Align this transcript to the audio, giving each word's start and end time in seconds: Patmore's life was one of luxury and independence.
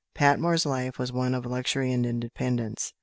Patmore's 0.15 0.65
life 0.65 0.97
was 0.97 1.11
one 1.11 1.35
of 1.35 1.45
luxury 1.45 1.91
and 1.93 2.07
independence. 2.07 2.91